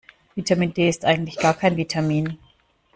[0.35, 2.39] Vitamin D ist eigentlich gar kein Vitamin.